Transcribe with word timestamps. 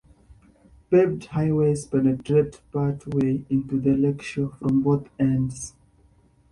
Paved 0.89 1.25
highways 1.25 1.85
penetrate 1.85 2.59
part 2.71 3.05
way 3.13 3.45
into 3.51 3.79
the 3.79 3.95
lakeshore 3.95 4.49
from 4.49 4.81
both 4.81 5.07
ends. 5.19 5.75